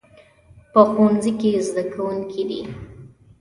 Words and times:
په 0.71 0.81
ښوونځي 0.89 1.31
کې 1.39 1.51
زده 1.67 1.83
کوونکي 1.93 2.43
دي 2.49 2.61